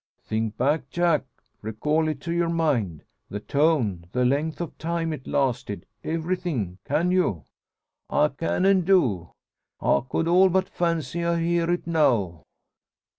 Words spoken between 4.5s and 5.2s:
of time